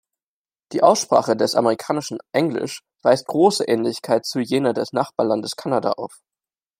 [0.71, 6.23] Die Aussprache des amerikanischen Englisch weist große Ähnlichkeiten zu jener des Nachbarlandes Kanada auf.